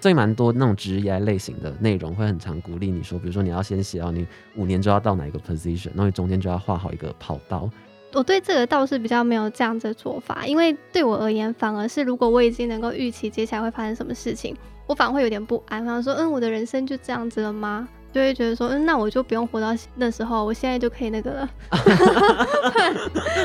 [0.00, 7.68] 所以蛮多那种职业类型的内容会很常鼓励你说，比如说你要先写到你五年就要到哪一个 position，然后你中间就要画好一个跑道。
[8.12, 14.56] 我对这个倒是比较没有这样子的做法，因为对我而言，反而是如果我已经能够预期接下来会发生什么事情，
[14.86, 17.86] 我反而会有点不安，想说，嗯，我的人生就这样子了吗？
[18.12, 21.50] 就会觉得说，嗯，那我就不用活到那时候，我现在就可以那个了。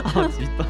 [0.05, 0.69] 好极端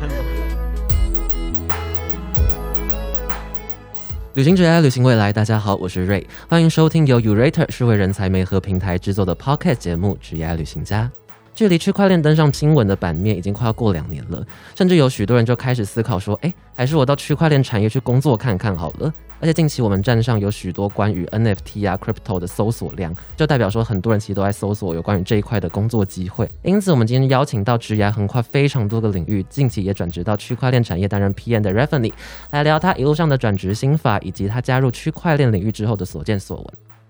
[4.34, 11.12] 旅行者爱旅行未来，大家好，我是 Ray，，欢迎收听由 Urater 数位人才媒合平台制作的 Pocket 节目《职业爱旅行家》。
[11.53, 14.41] 距离区块链登上新闻的版面已经快要过两年了，
[14.73, 26.48] 甚至有许多人就开始思考说：“哎，还是我到区块链产业去工作看看好了。”而且近期我们站上有许多关于 NFT 啊、Crypto 的搜索量，就代表说很多人其实都在搜索有关于这一块的工作机会。
[26.62, 32.14] 因此，我们今天邀请到职涯横跨非常多个领域，近期也转职到区块链产业担任 PM 的 Reveny，
[32.52, 36.67] 来聊他一路上的转职心法，以及他加入区块链领域之后的所见所闻。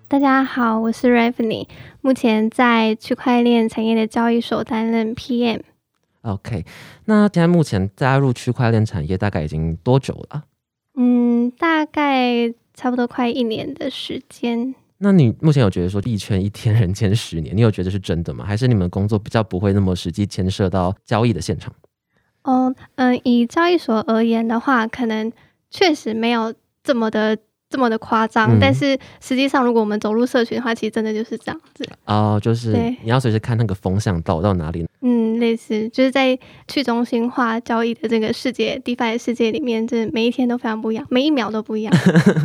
[0.07, 1.67] 大家好，我是 Reveny，
[1.99, 5.59] 目前在区块链产业的交易所担任 PM。
[6.21, 6.63] OK，
[7.03, 10.43] 那现在目前加入区块链产业大概已经多久了？
[11.51, 14.73] 嗯，大概差不多快一年的时间。
[14.99, 18.45] 那你目前有觉得说一圈一天人间十年，你有觉得是真的吗？
[18.45, 21.73] 还是你们工作比较不会那么实际牵涉到交易的现场？
[22.43, 25.31] 哦，嗯，以交易所而言的话，可能
[25.69, 27.37] 确实没有这么的。
[27.71, 34.85] 这么的夸张，但是实际上，如果我们走入社群的话，其实真的就是这样子哦，就是你要随时看那个风向导到哪里。
[35.03, 41.93] 嗯，类似就是在去中心化交易的这个世界，DeFi 世界里面，这每一天都非常不一样，每一秒都不一样。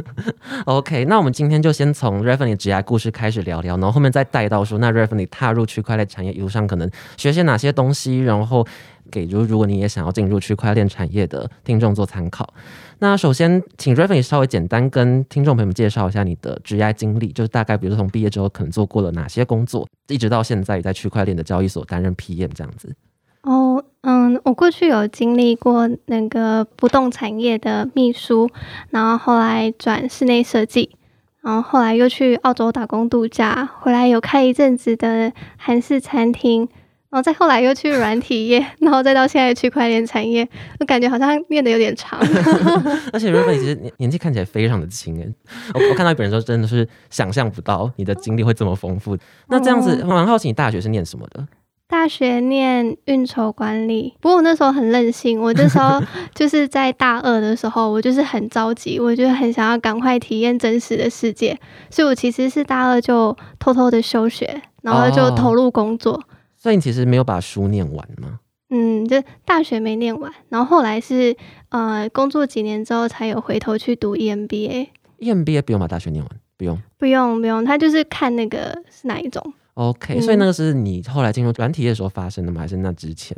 [0.64, 8.66] OK，那我们今天就先从 Revenue 职业故事开始聊聊，然后后面再带到说，那 Revenue 踏入区块链产业一路上可能学些哪些东西，然后
[9.10, 12.52] 给如如果你也想要进入区块链产业的听众做参考。
[12.98, 22.94] 那首先，请 Raven 稍微简单跟听众朋友们介绍一下你的职业经历，就是大概，比如说从毕业之后可能做过了哪些工作，一直到现在在区块链的交易所担任 PM 这样子。
[23.42, 28.48] 哦，嗯，我过去有经历过那个不动产业的秘书，
[28.90, 30.96] 然后后来转室内设计，
[31.42, 36.68] 然后后来又去澳洲打工度假，回来有开一阵子的韩式餐厅。
[37.08, 40.46] 然后再后来又去软体业，然后再到现在区块链产业，
[40.80, 42.18] 我感觉好像念的有点长。
[43.12, 45.32] 而且 r a 其实年年纪看起来非常的轻诶，
[45.74, 49.16] 我我看到一本人说真的是想象不到你的经历会这么丰富。
[49.48, 51.46] 那这样子，蛮好奇你大学是念什么的？
[51.88, 56.02] 大学念运筹管理，不过我那时候很任性，我那时候
[56.34, 61.56] 就是在大二的时候，我就是很着急，我就很想要赶快体验真实的世界，
[61.88, 66.20] 所以我其实是大二就偷偷的休学，然后就投入工作。
[66.66, 68.40] 所以你其实没有把书念完吗？
[68.70, 71.36] 嗯，就大学没念完，然后后来是
[71.68, 74.88] 呃工作几年之后才有回头去读 EMBA。
[75.20, 79.40] EMBA 不用把大学念完，不用，不用，不用，他就是看那个是哪一种。
[79.74, 82.62] OK，所以那个是你后来进入软体业的时候发生的吗？
[82.62, 83.36] 还是那之前？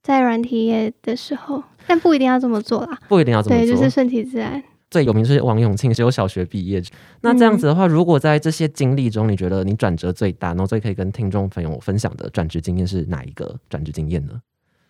[0.00, 4.62] 在软体业的时候，但不一定要这么做啦，不一定要这么做，对，就是顺其自然。
[4.90, 6.82] 最有名是王永庆，只有小学毕业。
[7.20, 14.40] 那这样子的话，如果在这些经历中，你觉得你转折最大，然后最可以跟听众朋友分享的转职经验是哪一个转职经验呢？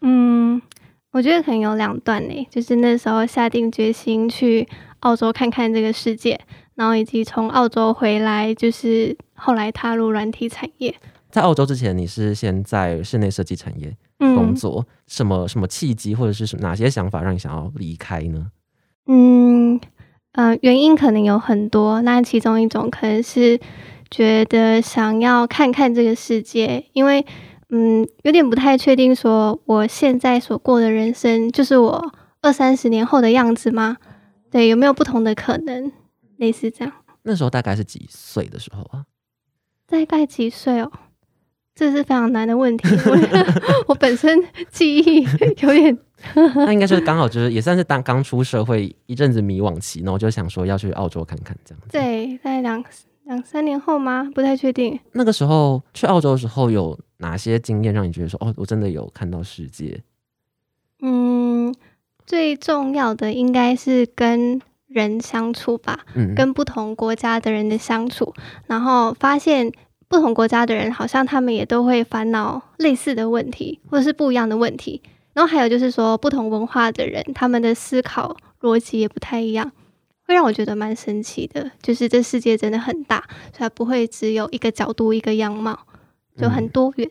[0.00, 0.60] 嗯，
[1.12, 4.66] 我觉得可能有两段呢，就是那时候下定决心去
[5.00, 6.40] 澳洲看看这个世界，
[6.74, 10.94] 然后以及从澳洲回来，就是后来踏入软体产业。
[11.30, 18.50] 在澳洲之前，你是先在室内设计产业工作，什么什么契机，或者是哪些想法让你想要离开呢？
[19.06, 19.80] 嗯，
[20.32, 23.58] 呃，原因可能有很多，那其中一种可能是
[24.10, 27.24] 觉得想要看看这个世界，因为
[27.70, 32.12] 嗯，有点不太确定，说我现在所过的人生就是我
[32.42, 33.96] 二三十年后的样子吗？
[34.50, 35.92] 对，有没有不同的可能？
[36.36, 36.92] 类似这样。
[37.22, 39.04] 那时候大概是几岁的时候啊？
[39.86, 40.90] 大概几岁哦？
[41.74, 42.88] 这是非常难的问题，
[43.86, 45.22] 我 本身记忆
[45.62, 45.98] 有点。
[46.54, 51.88] 那应该是刚好就是也算是当刚出社会一阵子迷惘期，然后就想说要去澳洲看看这样子。
[51.90, 52.82] 对，在两
[53.24, 54.30] 两三年后吗？
[54.34, 54.98] 不太确定。
[55.12, 60.02] 那个时候去澳洲的时候有哪些经验让你觉得说哦，我真的有看到世界？
[61.00, 61.74] 嗯，
[62.26, 68.34] 最重要的应该是跟人相处吧，嗯，跟不同国家的人的相处，
[68.66, 69.72] 然后发现
[70.08, 75.00] 不同国家的人好像他们也都会烦恼类似的问题，或者是不一样的问题。
[75.32, 79.70] 然后还有就是说，不同文化的人，他们的思考逻辑也不太一样，
[80.26, 81.70] 会让我觉得蛮神奇的。
[81.82, 83.24] 就是这世界真的很大，
[83.56, 85.78] 所以不会只有一个角度、一个样貌，
[86.36, 87.08] 就很多元。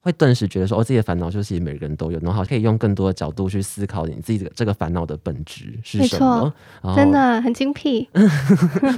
[0.00, 6.54] 会顿时觉得说，哦，自己的烦恼就是每个人都有，然后可以用更多的角度去思考你自己这个这个烦恼的本质是什么。
[6.94, 8.08] 真的很精辟。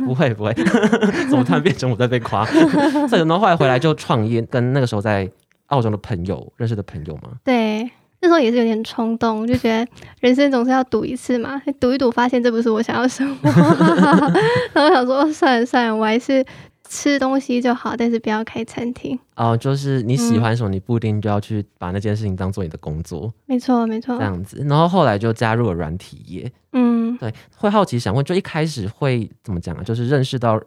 [0.05, 0.53] 不 会不会，
[1.29, 2.45] 怎么突然变成我在被夸？
[3.09, 5.29] 所以然后后来回来就创业，跟那个时候在
[5.69, 7.31] 澳洲的朋友认识的朋友吗？
[7.43, 9.91] 对，那时候也是有点冲动，就觉得
[10.21, 13.49] 人生总是要赌一次嘛，赌一赌，发现这不是我想要生活，
[14.73, 16.45] 然后想说算了算了，我还是。
[16.93, 19.57] 吃东西就好，但是不要开餐厅哦。
[19.57, 23.33] 就是你喜欢什么，你不一定就要去把那件事情当做你的工作。
[23.47, 24.57] 没错，没错，这样子。
[24.69, 26.53] 然后后来就加入了软体业。
[26.73, 29.85] 嗯，对，会好奇想问，就一开始会怎么讲啊？
[29.85, 30.61] 就是认识到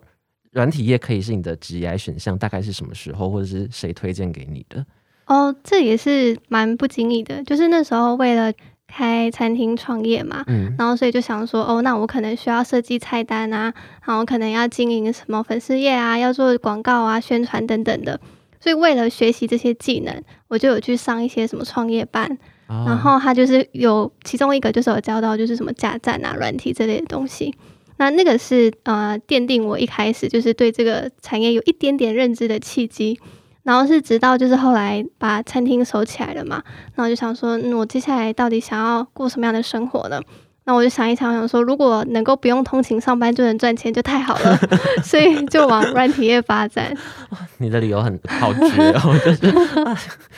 [0.51, 4.85] 软体业可以是你的职业选项，大概是什么时候，或者是谁推荐给你的？
[5.25, 8.53] 哦，这也是蛮不经意的，就是那时候为了。
[8.95, 10.45] 开餐厅创业嘛，
[10.77, 13.73] 然后所以就想说，哦，那我可能需要设计菜单啊，
[14.05, 18.19] 然后可能要经营什么粉丝页啊，要做广告啊、宣传等等的。
[18.59, 22.37] 所以为了学习这些技能，我就有去上一些什么创业班，
[22.67, 27.55] 然后他就是有其中一个就是有教到就是什么架站啊、软体这类的东西。
[27.97, 33.19] 那那个是呃奠定我一开始就是对这个产业有一点点认知的契机。
[33.63, 36.61] 然后是直到就是后来把餐厅收起来了嘛，
[36.95, 40.21] 然后就想说，嗯，我接下来到底想要过什么样的生活呢？
[40.65, 44.57] 那我就想一想，想说，如果能够不用通勤上班就能赚钱，就太好了，
[45.03, 46.95] 所以就往软体业发展。
[47.59, 48.61] 你的理由很好绝
[48.93, 49.53] 哦， 就是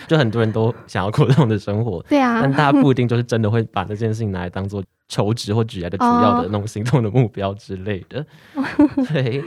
[0.07, 8.25] 就很多人都想要过这样的生活，对啊，但大家不一定就是真的会把这件事情拿来当做求职或职业的主要的那种行动的目标之类的。
[9.13, 9.43] 对，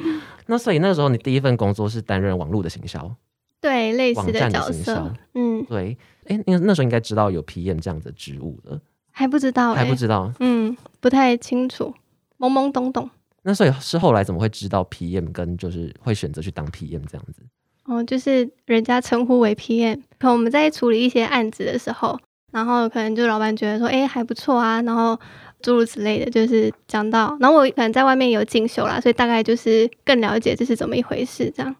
[0.47, 3.13] 那所以那时候你第一份工作是担任网络的行销。
[3.61, 5.97] 对，类似的角色，嗯，对，
[6.27, 11.93] 哎，那那时候应该知道有 PM 这样的职务了，还不知道，还不知道，嗯，不太清楚，
[12.39, 13.11] 懵懵懂懂。
[13.43, 17.43] 那所以是后来怎么会知道 PM 跟就是会选择去当 PM 这样子？
[17.85, 22.19] 哦，就是人家称呼为 PM，可我们在处理一些案子的时候，
[22.53, 25.19] 然后可能就老板觉得说，哎，还不错啊，然后
[25.63, 31.75] 诸如此类的，就是讲到，然后我可能在外面有进修啦，所以大概就是更了解这是怎么一回事，这样。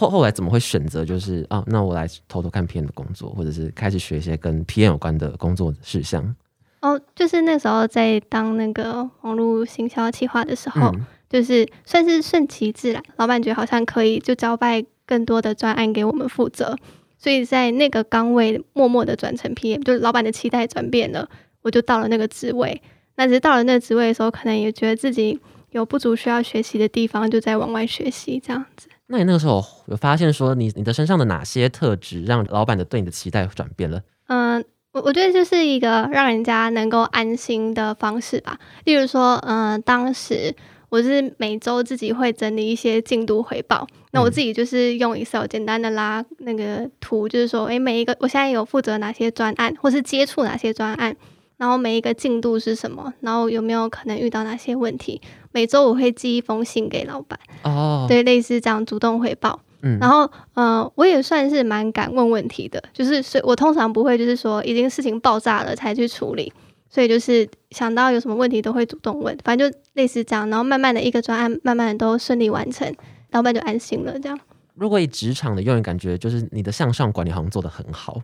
[0.00, 1.62] 后后来怎么会选择就是啊？
[1.66, 6.34] 那我来偷偷看 PM 的工作，或者是开始学一些跟 PM 有关的工作事项？
[6.80, 10.90] 哦，就是那时候在当那个网络行销企划的时候，
[11.28, 16.74] 就是算是顺其自然，老板觉得好像可以，就交办更多的专案给我们负责，
[17.18, 21.28] 所以在那个岗位默默的转成 PM，就是老板的期待转变了，
[21.60, 22.80] 我就到了那个职位。
[23.16, 25.38] 那只是到了那个职位的时候，可能也觉得自己
[25.72, 28.88] 有不足需要学习的地方，就在往外学习这样子。
[29.12, 34.00] 那你那个时候有发现说你你的身上的哪些特质让老板的对你的期待转变了？
[34.28, 38.56] 嗯，我我觉得就是一个让人家能够安心的方式吧。
[38.84, 40.54] 例如说，嗯，当时
[40.88, 51.16] 我是每周自己会整理一些进度回报，那我自己就是用 Excel 简单的拉那个图，就是说，诶，每一个我现在有负责哪些专案，或是接触哪些专案。
[51.56, 53.12] 然后每一个进度是什么？
[53.20, 55.20] 然后有没有可能遇到哪些问题？
[55.52, 59.60] 每周我会寄一封信给老板，哦，对，类似这样主动汇报。
[59.82, 66.52] 嗯，然后呃，我也算是蛮敢问问题的，就是所以我通常不会就是说已经事情爆炸了才去处理，
[66.88, 70.48] 所以就是想到有什么问题都会主动问，反正就类似这样。
[70.50, 72.94] 然后慢慢的一个专案慢慢的都顺利完成，
[73.30, 74.18] 老板就安心了。
[74.20, 74.38] 这样，
[74.74, 78.20] 如果以职场的用人感觉，就是你的向上管理好像做的很好。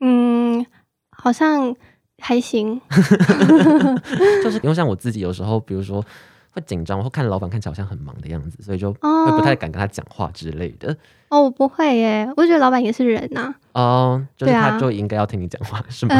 [0.00, 0.64] 嗯，
[1.10, 1.74] 好像。
[2.20, 2.80] 还行，
[4.42, 6.04] 就是因为像我自己有时候，比如说
[6.50, 10.96] 会紧张，或看老板看起来好像很忙的样子，所以就会不太敢跟他讲话之类的。
[11.28, 13.54] 哦，我不会耶，我觉得老板也是人呐。
[13.72, 16.14] 哦，就是他就应该要听你讲话，是吗？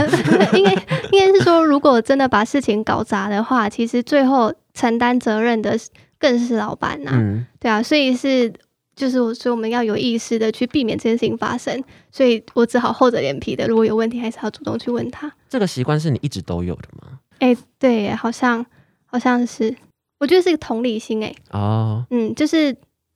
[0.54, 0.72] 应该
[1.12, 5.78] 应该是说，如果真的把事情搞砸的话，其实最后承担责任的
[6.18, 7.12] 更是老板呐。
[7.14, 8.52] 嗯，对啊，所以是。
[8.98, 11.80] 就是我，所以我们要有意识的去避免这件事情发生，
[12.10, 15.32] 所以我只好厚着脸皮的，如果有问题，还是要主动去问他。
[15.48, 17.20] 这个习惯是你一直都有的吗？
[17.38, 18.66] 哎，对，好像
[19.06, 19.72] 好像是，
[20.18, 22.72] 我觉得是一个同理心，哎，哦，嗯，就是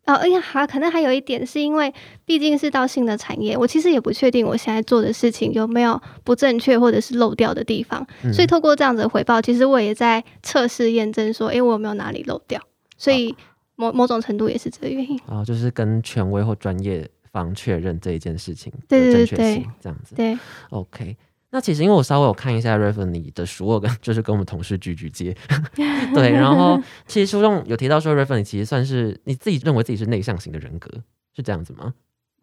[0.07, 1.93] 哦，哎呀，还可能还有一点，是因为
[2.25, 12.61] 毕竟是到新的产业，我其实也不确定我现在做的事情有没有不正确或者是漏掉的地方，所以透过这样子的回报，其实我也在测试验证说，哎，我有没有哪里漏掉，
[12.97, 13.35] 所以。
[13.75, 20.15] 某某种程度也是这个原因啊，就是跟权威或专业方确认这一件事情的正确性，这样子。
[20.15, 21.17] 对，OK。
[21.55, 25.37] 那其实因为我稍微有看一下 Raven 你的书，我跟就是跟我们同事聚聚接，
[26.15, 26.31] 对。
[26.33, 30.91] 然后 其实书中有提到说 Raven 你其实算是你自己认为自己是内向型的人格，
[31.37, 31.93] 是这样子吗？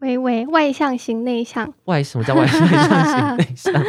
[0.02, 3.74] 微微外向型内向，外什么叫外向型内向？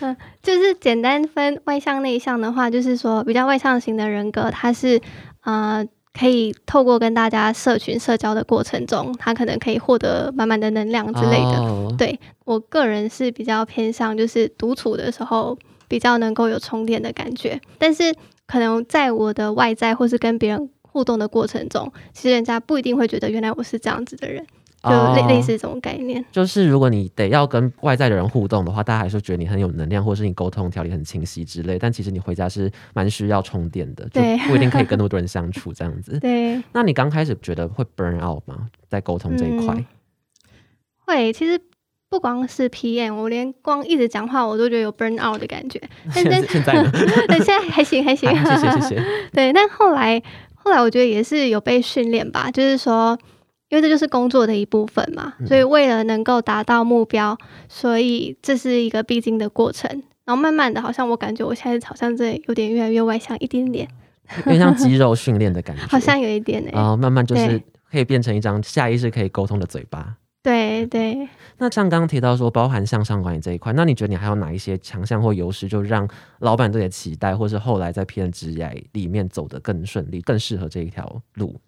[0.00, 5.00] 嗯，就是简单分外向内向的话，就是说比较外向型的人格，他是
[5.42, 5.84] 呃。
[6.18, 11.94] 可以透过跟大家社群社交的过程中，他可能可以获得满满的能量之类的。
[11.98, 15.56] 对我个人是比较偏向，就是独处的时候
[15.86, 17.60] 比较能够有充电的感觉。
[17.78, 18.14] 但是
[18.46, 24.46] 可能在我的外在或是跟别人互动的过程中，其实人家不一定会觉得原来我是这样子的人。
[24.88, 31.78] 就类类似这种概念，就是如果你得要跟外在的人互动的话，大家还是觉得你很有能量，或者是你沟通条理很清晰之类。
[31.78, 36.18] 但其实你回家是蛮需要充电的，就不一定可以跟那么多人相处这样子。
[36.20, 38.68] 对，那你刚开始觉得会 burn out 吗？
[38.88, 39.84] 在沟通这一块，
[41.04, 41.32] 会。
[41.32, 41.60] 其实
[42.08, 45.80] 不光是 PM，我连光一直讲话我都觉得有 burn out 的感觉。
[46.12, 46.90] 现在现在呢？
[47.44, 49.04] 现在还行还行，谢谢谢谢。
[49.32, 50.22] 对，但后来
[50.54, 53.18] 后来我觉得也是有被训练吧，就是说。
[53.68, 57.36] 因为这就是工作的一部分嘛，所以为了能够达到目标，
[57.68, 60.02] 所以这是一个必经的过程。
[60.24, 63.88] 然后慢慢的，好像我感觉我现在好像这有点越来越外向一点点，
[64.38, 66.70] 有点像肌肉训练的感觉， 好像有一点哎。
[66.72, 70.16] 然后慢慢就是可以变成一张下意识可以沟通的嘴巴。
[70.42, 71.28] 对对。
[71.58, 76.08] 那像刚刚提到说，包含向上管理这一块，那你觉得你还有哪一些强项或优势，就让
[76.38, 81.60] 老板对你期待，或是后来在 P N 职业里面走得更顺利，更适合这一条路？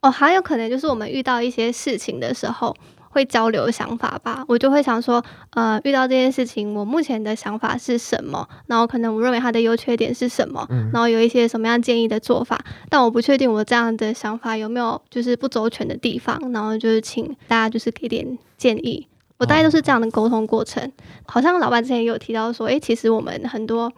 [0.00, 0.08] 嗯。
[0.08, 2.76] 哦，还有可能就是我们遇到一些事情的时候
[3.08, 4.44] 会交流想法吧。
[4.46, 8.46] 我就会想说，呃，遇到这件事情，我目前的想法是什么？
[8.66, 10.66] 然后可能我认为它的优缺点是什么？
[10.92, 12.62] 然后有一些什么样建议的做法？
[12.90, 16.38] 但我不确定我这样的想法有没有就是不周全的地方。
[16.52, 19.08] 然后就是请大家就是给点建议。
[19.38, 20.92] 我大概都是这样的沟通过程。
[21.26, 23.90] 好像老板之前也有提到说，诶，其实我们很多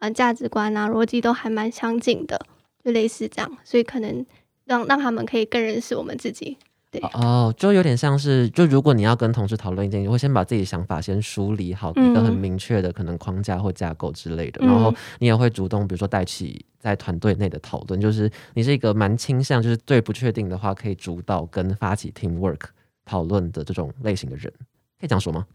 [0.00, 2.38] 嗯价值观啊逻辑都还蛮相近的，
[2.84, 3.50] 就类似这样。
[3.64, 4.24] 所以可能。
[4.66, 6.58] 让让他们可以更认识我们自己，
[6.90, 7.00] 对。
[7.14, 22.60] 哦，就有点像是，就如果你要跟同事讨论一件，你会先把自己的想法先梳理好，一个很明确的可能框架或架构之类的，然后你也会主动，比如说带起在团队内的讨论，就是你是一个蛮倾向，就是对不确定的话可以主导跟发起 team work
[23.04, 24.52] 讨论的这种类型的人，
[24.98, 25.46] 可以这样说吗？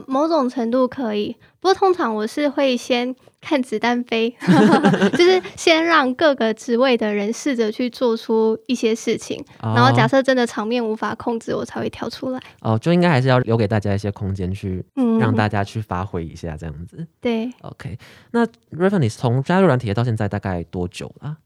[0.00, 4.34] 呃，某种程度可以，不过通常我是会先看子弹飞，
[5.12, 12.40] 就是先让各个职位的人试着去做出一些事情，然后假设真的场面无法控制，我才会跳出来。
[12.60, 14.84] 哦，就应该还是要留给大家一些空间去，
[15.18, 17.06] 让大家去发挥一下这样子。
[17.20, 17.98] 对，OK。
[18.32, 21.38] 那 r e v e n 从加入软体到现在大概多久了？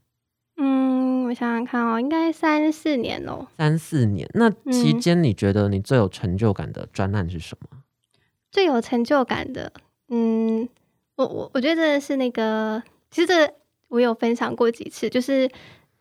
[0.57, 3.47] 嗯，我想想看哦，应该三四年喽。
[3.57, 7.79] 三四年，那期间你觉得你最有成就感的专案是什么？
[8.55, 9.69] 最有成就感的，
[10.07, 10.65] 嗯，
[11.17, 12.81] 我我我觉得真的是那个，
[13.11, 13.53] 其实这
[13.89, 15.45] 我有分享过几次，就是，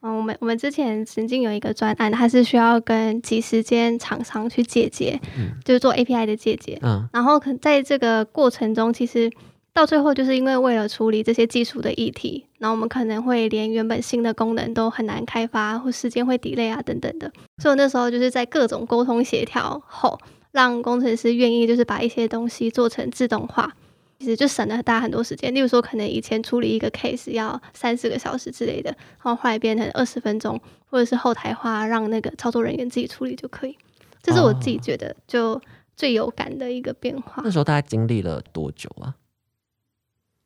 [0.02, 9.28] 嗯，我们我们之前曾经有一个专案，它是需要跟几十间厂商去借接，嗯，就是做 API 的借接，嗯，然后可在这个过程中，其实
[9.72, 20.16] 到最后就是因为为了处理这些技术的议题，然后我们可能会连原本新的功能都很难开发，或时间会 delay 啊等等的，所以我那时候就是在各种沟通协调后。
[20.54, 23.74] 让工程师愿意就是把一些东西做成自动化，
[24.20, 25.52] 其实就省了大家很多时间。
[25.52, 28.88] 例如说，可能以前处理一个 case 要三四个小时之类的，
[29.20, 33.76] 然后后来变成二十分钟，或者是后台化，让那个操作人员自己处理就可以。
[34.22, 35.60] 这是我自己觉得就
[35.96, 37.42] 最有感的一个变化。
[37.44, 39.16] 那时候大概经历了多久啊？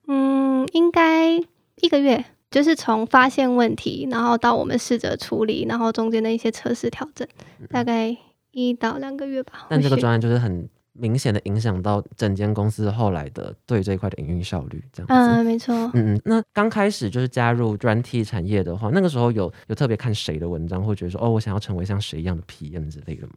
[0.06, 7.28] 嗯，应该一个月，就是从发现问题，然后到我们试着处理，然后中间的一些测试调整，
[7.68, 8.16] 大概。
[8.50, 15.14] 一到两个月吧，但这个专案就是很明显的影响到整间公司后来的对这一块的营运效率，这样子。
[15.14, 15.74] 嗯，没错。
[15.94, 23.34] 嗯嗯，那刚开始就是加入专 T 产业的话，那个时候有有特别看谁的文章，会觉得说哦，我想要成为像谁一样的 PM 之类的吗？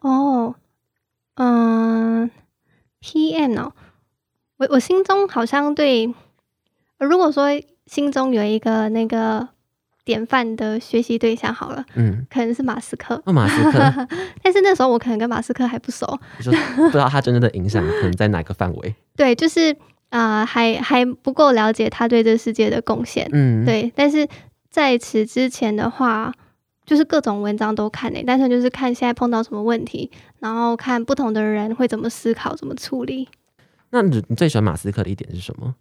[0.00, 0.54] 哦，
[1.34, 2.30] 嗯
[3.00, 3.72] ，PM 哦，
[4.56, 6.12] 我我心中好像对，
[6.98, 7.46] 如果说
[7.86, 9.48] 心中有一个那个。
[10.04, 13.20] 典范的学习对象好了，嗯，可能是马斯克。
[13.26, 13.78] 马斯克，
[14.42, 16.06] 但是那时候我可能跟马斯克还不熟，
[16.40, 18.94] 就不知道他真正的影响可能在哪个范围。
[19.16, 19.76] 对，就是
[20.10, 23.28] 啊，还还不够了解他对这世界的贡献。
[23.32, 23.92] 嗯，对。
[23.94, 24.26] 但是
[24.70, 26.32] 在此之前的话，
[26.84, 33.28] 就是各种文章都看诶，单纯就是看现在碰到什么问题，然后看不同的人会怎么思考、怎么处理。
[33.90, 35.74] 那你你最喜欢马斯克的一点是什么？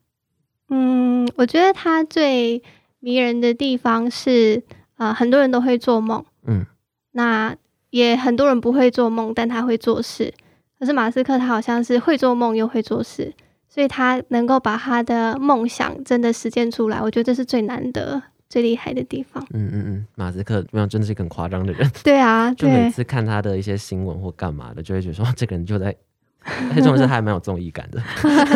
[0.69, 2.61] 嗯，我觉得他最。
[3.01, 4.63] 迷人的地方是，
[4.95, 6.65] 呃，很多人都会做梦，嗯，
[7.11, 7.53] 那
[7.89, 10.33] 也很多人不会做梦，但他会做事。
[10.79, 13.33] 可是马斯克他好像是会做梦又会做事，
[13.67, 19.45] 所以他能够把他的梦想真的实现出来，我觉得这是最难得、最厉害的地方。
[19.51, 21.89] 嗯嗯嗯，马斯克没有真的是一个很夸张的人。
[22.03, 25.95] 对啊，就每次看他的一些新闻或干嘛的，就会觉得说这个人就在
[26.43, 28.01] 而且这种是还蛮有综艺感的。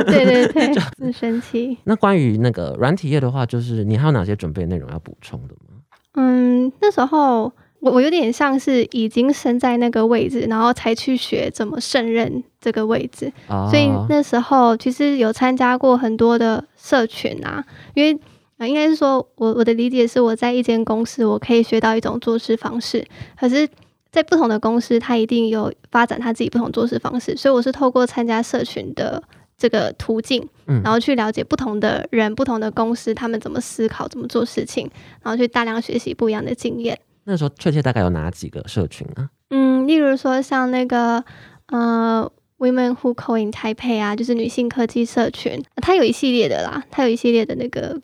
[0.05, 1.77] 对 对对，很神奇。
[1.83, 5.77] 那关于那个软体业的话，就是你还有哪些准备内容要补充的吗？
[6.15, 13.31] 嗯，那时候我我有点像是已经身在那个位置，然后才去学怎么胜任这个位置。
[13.47, 17.63] 所以那时候其实有参加过很多的社群啊，
[17.93, 18.19] 因为
[18.57, 23.05] 啊，应该是说我我的理解是我在一间公司，我可以学到一种做事方式，
[23.39, 23.69] 可是。
[24.15, 29.21] 在不同的公司，他一定有发展他自己不同做事方式，所以我是透过参加社群的
[29.57, 34.89] 这个途径，嗯，然后去了解不同的人、不同的公司，他们怎么思考、怎么做事情，
[35.21, 36.97] 然后去大量学习不一样的经验。
[37.25, 39.29] 那时候确切大概有哪几个社群啊？
[39.49, 41.21] 嗯，例如说像那个
[41.67, 47.99] 呃，Women Who Code in Taipei 啊，就是女性科技社群，它有一系列的啦，它有一系列的那个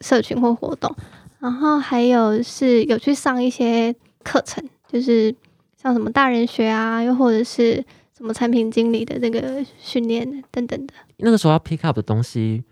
[0.00, 0.96] 社群或活动，
[1.38, 5.34] 然后还有是有去上一些课程，就是。
[5.80, 7.82] 像什么大人学啊，又或者是
[8.14, 10.92] 什么产品经理的那个训练等等的。
[11.16, 12.62] 那个时候要 pick up 的东西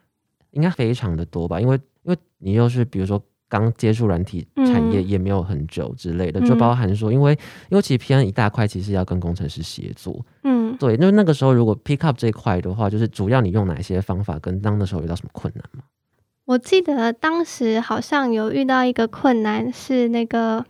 [0.51, 1.59] 应该非常的多吧？
[1.59, 7.33] 因为因为你又是比如说刚接触软体产业也没有很久之类的，就包含说，因为
[7.71, 10.23] 因为其实 P N 一大块其实要跟工程师协作。
[10.43, 10.99] 嗯，对。
[10.99, 14.39] 那那个时候如果 pick up 这一块的话，就是主要你用哪些方法？
[14.39, 15.83] 跟当的时候遇到什么困难吗？
[16.45, 20.67] 我记得当时好像有遇到一个困难是那个。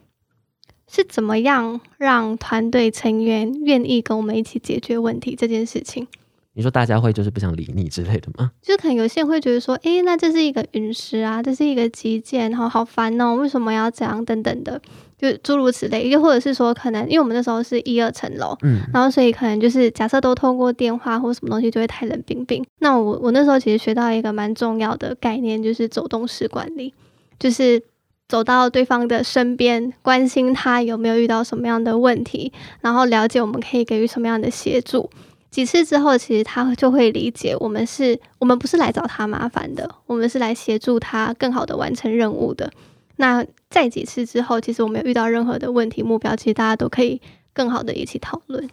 [0.89, 6.07] 是怎么样让团队成员愿意跟我们一起解决问题这件事情？
[6.55, 8.51] 你说大家会就是不想理你之类的吗？
[8.61, 14.81] 就是可能有些人会觉得说，诶，那这是一个陨石啊，这是一个基建，然后好烦哦，为什么要这样等等的，
[15.17, 16.09] 就诸如此类。
[16.09, 22.65] 又或者是说，可能因为我们那时候是一二层楼，嗯，然后所以可能就是假设都通过电话或什么东西，就会太冷冰冰。
[22.81, 26.93] 那我我那时候其实学到一个蛮重要的概念，就是走动式管理，
[27.39, 27.81] 就是。
[28.29, 35.09] 走到对方的身边，关心他有没有遇到什么样的问题，然后了解我们可以给予什么样的协助。
[35.51, 42.71] 几次之后，其实他就会理解我们是，我们不是来找他麻烦的，我们是来协助他更好的完成任务的。
[43.17, 47.19] 那再几次之后，其实我们有遇到任何的问题目标，其实大家都可以
[47.55, 48.69] 更好的一起讨论。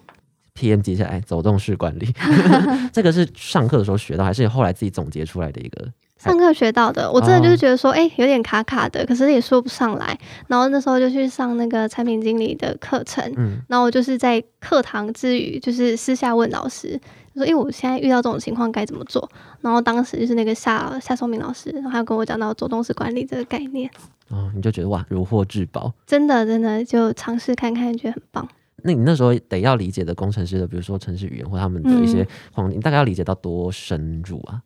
[0.53, 0.81] P.M.
[0.81, 2.13] 接下来走动式管理，
[2.91, 5.87] 这个是上课的时候学到，还是后来自己总结出来的一个？
[6.25, 10.17] 上课学到的，我真的就是觉得说，哎，有点卡卡的，可是也说不上来。
[10.47, 16.99] 然后那时候就去上那个产品经理的课程，嗯，然后我就是在课堂之余，就是私下问老师，
[17.35, 19.29] 说，因为我现在遇到这种情况该怎么做？
[19.61, 23.89] 然后当时就是那个夏夏松明老师，然后他跟我讲到走动式管理这个概念。
[24.29, 28.47] 哦，你就觉得哇，如获至宝，真的真的就尝试看看，觉得很棒。
[28.81, 34.61] 那你那时候得要理解的工程师的，比如说程式语言或他们的一些框你大概要理解到多深入啊？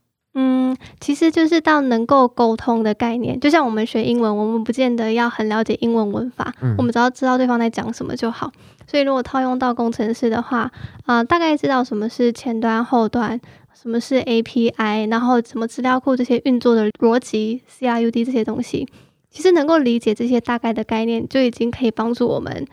[0.72, 8.52] 嗯，其实就是到能够沟通的概念，就像我们学英文，我们不见得要很了解英文文法，我们只要知道对方在讲什么就好。
[8.88, 10.72] 所以如果套用到工程师的话，
[11.06, 13.40] 啊，大概知道什么是前端、后端，
[13.74, 18.88] 什么是 API，然后什么资料库这些运作的逻辑、CRUD 这些东西，
[19.30, 22.66] 其实能够理解这些大概的概念，就已经可以帮助我们，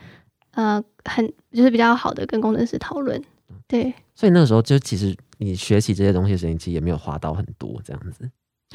[0.55, 3.21] 呃，很就是比较好的跟工程师讨论。
[3.67, 5.15] 对，所以那个时候就其实。
[5.37, 8.29] 你学习这些东西的时间其实也没有花到很多这样子。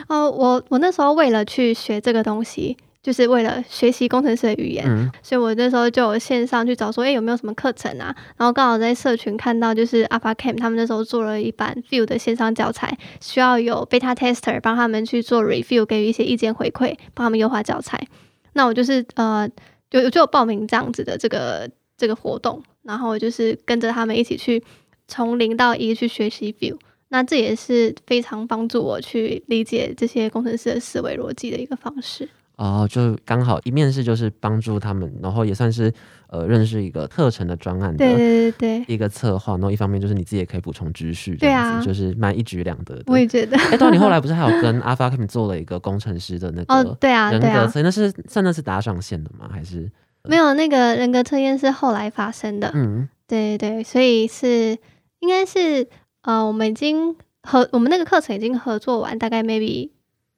[0.09, 8.15] 哦，我我那时候为了去学这个东西，就是为了学习工程师的语言，所以我那时候就有线上去找说，哎，有没有什么课程啊？
[8.39, 18.01] 然后刚好在社群看到，就是 Alpha Camp 他们那时候做了一版 View 的线上教材，需要有 Beta Tester 帮他们去做 Review，给予一些意见回馈，帮他们优化教材。
[18.55, 19.47] 那我就是呃，
[19.91, 24.65] 就就报名这样子的这个这个活动，然后就是跟着他们一起去。
[25.13, 26.75] 从零到一去学习 view，
[27.09, 32.27] 那这也是非常帮助我去理解这些工程师的思维逻辑的一个方式。
[32.57, 35.93] 哦，就刚好一面是就是帮助他们，然后也算是
[36.29, 43.05] 呃认识一个课程的专案的对对对一个策划，然后一方面就是你自己也可以补充知识，对啊，就是蛮一举两得的。
[43.07, 43.59] 我也觉得。
[43.59, 49.49] 哎，到，你后来 不是还有跟 Alpha Camp 做了一个工程师的那个哦，对啊，人格测，那是算那是打上线的吗？
[49.53, 49.91] 还是
[50.25, 50.55] 没有？
[50.55, 52.71] 那个人格测验是后来发生的。
[52.75, 54.79] 嗯，对对，所以是。
[55.23, 55.89] 应该是
[56.23, 59.91] 呃，我们已经合我们那个课程已经合作完，大概 maybe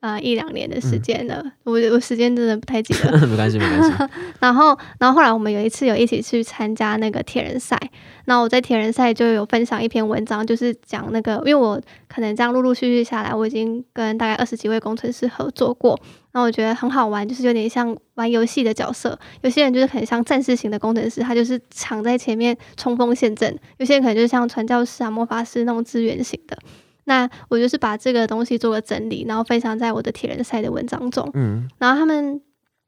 [0.04, 1.42] 啊一两年的时间了。
[1.62, 3.92] 我我时间真的不太记得， 没关系没关系。
[4.38, 7.78] 然后然后后来我们有一次有一起去参加那个铁人赛，
[8.26, 15.98] 那我在铁人赛就有分享一篇文章，就是讲那个，因为我可能这样陆陆续续下来，我已经跟大概二十几位工程师合作过。
[16.32, 19.16] 那我觉得很好玩，就是有点像玩游戏的角色。
[19.42, 26.58] 有些人就是很像战士型的工程师，他就是抢在前面冲锋陷阵；有些人可能就是像传教士啊、魔法师那种支援型的。
[27.04, 31.30] 那我就是把这个东西做个整理，然后分享在我的铁人赛的文章中。
[31.34, 32.40] 嗯，然后他们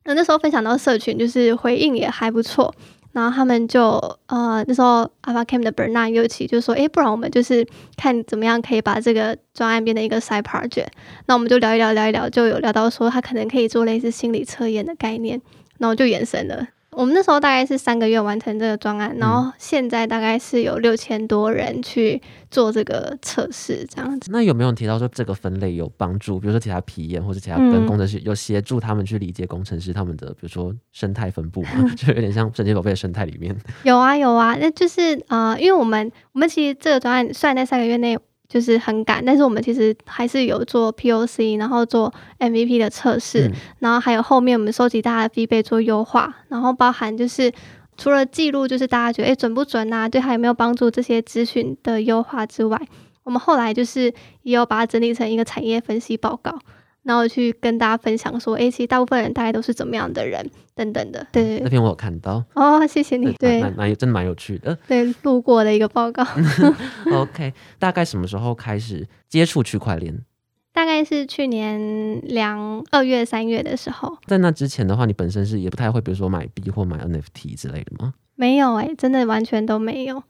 [0.05, 2.75] 那那时候分享到社群，就是回应也还不错。
[3.13, 3.83] 然后他们就
[4.27, 10.89] 呃那时候 Alpha Camp 的 Bernard 尤其就说，哎，不然我们就是看怎么样可以把这个专案变成一个 side project。
[11.25, 15.41] 那我们就聊一聊，聊一聊，就有聊到说他可能可以做类似心理测验的概念，
[15.79, 16.69] 然后就延伸了。
[16.97, 22.19] 我们那时候大概是三个月完成这个专案，然后现在大概是有六千多人去
[22.51, 24.31] 做这个测试，这样子。
[24.33, 26.41] 那有没有提到说这个分类有帮助？
[26.41, 33.55] 比如说其他皮炎或者其他跟工程师有协助他们去理解工程师他们的，比如说生态分布嘛， 就有点像神奇宝贝的生态里面。
[33.83, 38.19] 有啊有啊，那就是呃，因为我们我们其实这个专案虽然在三个月内。
[38.49, 47.53] 就是很赶，但是我们其实还是有做 POC，然后做 MVP 的测试，然后还有后面我们收集大家的 feedback 做优化，然后包含就是
[47.97, 52.81] 除了记录，就是大家觉得诶准不准啊，对他有没有帮助这些资讯的优化之外，
[53.25, 56.59] 我们后来就是也有把它整理成一个产业分析报告。
[57.07, 61.25] 然后去跟大家分享说，哎，其实大部分人大概都是怎么样的人等等的。
[61.31, 62.43] 对，那篇我有看到。
[62.55, 63.33] 哦，谢谢你。
[63.35, 64.77] 对，蛮蛮真的蛮有趣的。
[64.89, 66.27] 对，路过的一个报告。
[67.15, 70.19] OK，大概什么时候开始接触区块链？
[70.73, 74.19] 大概是去年两二月三月的时候。
[74.27, 78.15] 在那之前的话，你本身是也不太会，比如说买币或买 NFT 之类的吗？
[78.35, 80.21] 没有哎，真的完全都没有。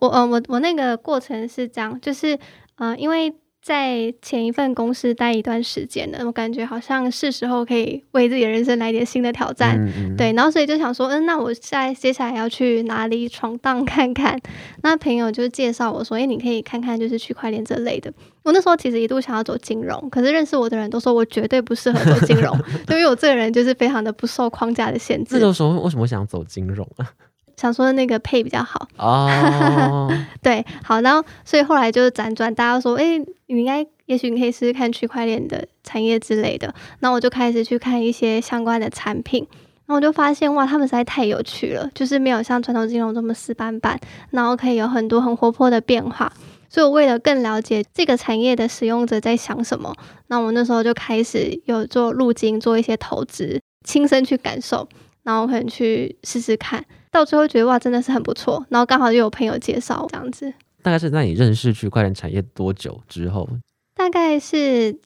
[0.00, 2.38] 我嗯，我我那个过程是这样，就是
[2.76, 3.32] 嗯，因为。
[3.62, 9.78] 在前一份公司待一段时间了，我感觉好像是时候可以为自己的人生来点新的挑战，
[10.16, 14.40] 对，然后所以就想说，嗯，那我在接下来要去哪里闯荡看看？
[14.82, 18.10] 那朋友就介绍我说，哎，你可以看看就是区块链这类的。
[18.42, 22.56] 我那时候其实一度想要走金融，可是认识我的人都说我绝对不适合走金融，
[22.88, 25.38] 因为我这个人就是非常的不受框架的限制。
[25.38, 27.12] 那个时候为什么想走金融啊？
[27.60, 36.74] 想说那个配比较好哦， 对，好，然后所以后来就是辗转，大家说，哎，你应该，也许你可以试试看区块链的产业之类的。
[37.00, 39.46] 那我就开始去看一些相关的产品，
[39.84, 46.32] 然后我就发现，哇，他们实在太有趣了，就是没有像传统金融这么死板板，然后可以有很多很活泼的变化。
[46.70, 49.94] 所以我为了更了解这个产业的使用者在想什么，
[50.28, 54.88] 那我那时候就开始有做路径，做一些投资，亲身去感受，
[55.24, 56.82] 然后可能去试试看。
[57.10, 58.64] 到最后觉得哇，真的是很不错。
[58.68, 60.52] 然后刚好又有朋友介绍这样子。
[60.82, 63.48] 大概是在你认识区块链产业多久之后？
[63.94, 64.98] 大概是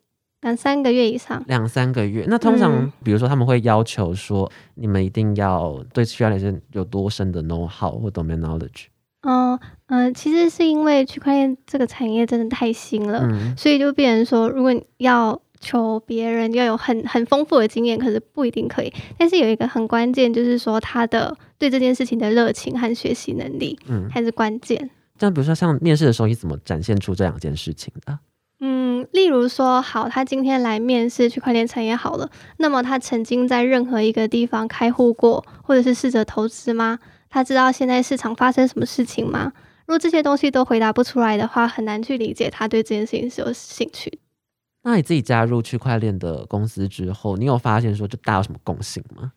[0.43, 1.43] 两三个月以上。
[1.49, 2.25] 两三个月。
[2.29, 8.87] 那通常，比如说他们会要求说，你们一定要对区块链是有多深的 know how 或 domain knowledge？
[9.23, 18.93] 哦，嗯，其实是因为区块链这个产业真的太新了，所以就变成说，如果要求别人要有很很丰富的经验，可是不一定可以。
[19.19, 24.91] 但是有一个很关键，就是说他的对这件事情的热情和学习能力，嗯，还是关键。
[25.19, 28.19] 像比如说像面试的时候，你怎么展现出这两件事情的？
[28.61, 36.99] 嗯，例如说，好，他今天来面试区块链产业好了，那么他曾经在任何一个地方开户过，或者是试着投资吗？
[37.29, 39.53] 他知道现在市场发生什么事情吗？
[39.87, 44.19] 如果这些东西都回答不出来的话，很难去理解他对这件事情是有兴趣。
[44.87, 49.33] 那你自己加入区块链的公司之后，你有发现说就大家有什么共性吗？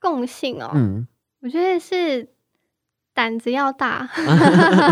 [0.00, 1.06] 共性哦，嗯，
[1.42, 2.26] 我觉得是
[3.12, 4.08] 胆子要大，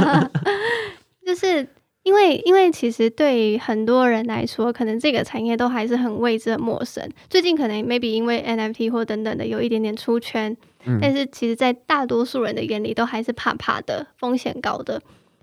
[1.25, 1.67] 就是
[2.03, 7.11] 因为因为其实对很多人来说，可能这个产业都还是很未知、很陌生。
[7.31, 10.55] 最近可能 maybe 因为 NFT 或等等的有一点点出圈，
[11.01, 15.01] 但是其实，在大多数人的眼里，都还是怕怕的，风险高的。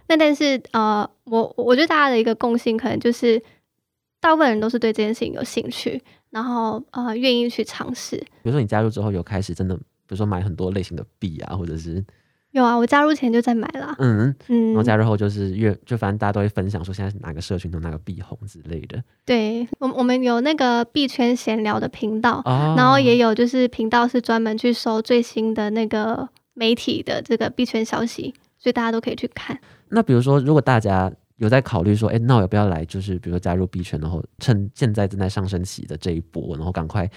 [0.08, 3.42] 那但是呃，我我觉得大家的一个共性，可能就是。
[4.24, 8.16] 大部分人都是对这件事情有兴趣，然后呃愿意去尝试。
[8.16, 12.02] 比如说你加入之后有开始真的，比如说买很多类型的币啊，或者是
[12.52, 13.94] 有啊，我加入前就在买了。
[14.00, 19.04] 嗯嗯，然后加入后就是越就反正大家都会分享说现在哪个社群都哪个币红之类的。
[19.26, 22.42] 对，我我们有那个币圈闲聊的频道，
[22.78, 29.60] 然后也有就是频道是专门去收最新的那个媒体的这个币圈消息，所以大家都可以去看。
[29.90, 31.12] 那比如说如果大家。
[31.44, 32.84] 有在考虑说，哎，那我要不要来？
[32.86, 37.10] 就是比如说加入 B 圈，然后趁现在正在上升期的这一波，然后赶快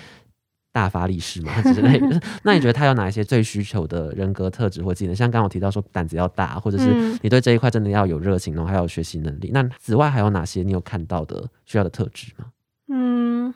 [0.72, 2.20] 大发利市嘛之类的。
[2.42, 5.14] 那你觉得他有哪一些最需求的人格特质或技能？
[5.14, 9.50] 像刚刚我提到说胆子要大，或者是你对这一块真的要有热情，然后还有学习能力。
[9.52, 12.46] 那此外还有哪些你有看到的需要的特质吗？
[12.88, 13.54] 嗯，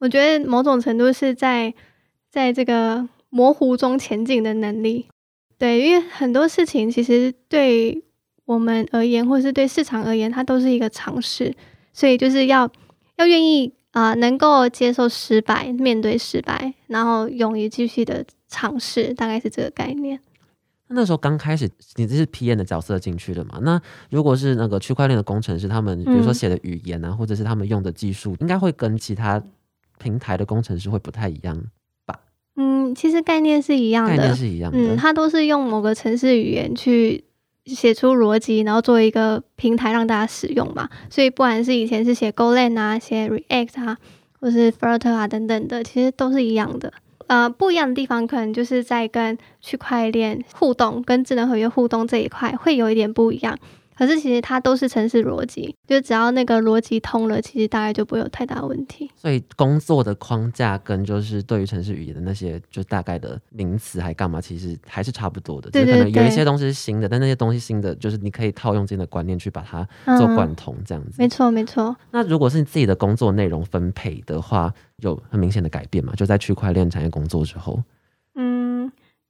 [0.00, 1.72] 我觉得某种程度是在
[2.30, 5.06] 在这个模糊中前进的能力。
[5.58, 8.02] 对，因为很多事情其实对。
[8.44, 11.54] 我们而言，或是对市场而言，它都是一个尝试，
[11.92, 12.70] 所以就是要
[13.16, 20.20] 要愿意啊，能够接受失败，面对失败，然后勇于继续的尝试，大概是这个概念。
[20.94, 23.58] 那时候刚开始，你这是 P N 的角色进去的嘛？
[23.62, 29.42] 那如果是那个区块链的工程师，他们比如说写的语言啊，或者是他们用的技术，应该会跟其他
[29.98, 31.56] 平台的工程师会不太一样
[32.04, 32.20] 吧？
[32.56, 34.78] 嗯，嗯，其实概念是一样的，概念是一样的。
[34.78, 37.24] 嗯，它都是用某个城市语言去
[37.66, 40.88] 写出逻辑，然后做一个平台让大家使用嘛。
[41.10, 43.98] 所以不管是以前是写 GoLang 啊，写 React 啊，
[44.40, 46.92] 或是 Flutter 啊等等的，其实都是一样的。
[47.28, 53.56] 呃，不一样的地方可能就是在跟区块链互动、跟智能合约互动这一块会有一点不一样。
[53.96, 59.10] 可是其实它都是城市逻辑，就只要那个逻辑通了，其实大概就不会有太大问题。
[59.14, 65.70] 所以工作的框架跟就是对于城市语言的那些就大概的名词还干嘛，其实还是差不多的。
[65.70, 69.86] 对对可能有一些东西是新的，但那些东西新的就是你可以套用这样的观念去把它
[70.18, 71.16] 做贯通，这样子。
[71.18, 71.94] 没错没错。
[72.10, 76.14] 那如果是你自己的工作内容分配的话，有很明显的改变嘛？
[76.14, 77.82] 就在区块链产业工作之后。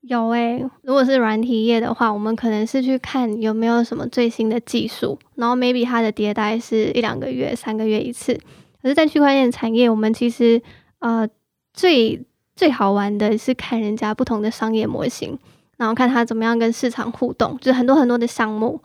[0.02, 0.08] 嗯。
[0.08, 8.34] 有诶，如果是软体业的话，我们可能是去看有没有什么最新的技术，然后 maybe 它的迭代是一两个月、三个月一次。
[8.82, 10.60] 可是，在区块链产业，我们其实
[10.98, 11.26] 呃
[11.72, 12.20] 最
[12.56, 15.38] 最好玩的是看人家不同的商业模型，
[15.76, 18.80] 然后看它怎么样跟市场互动，就是很多很多的项目。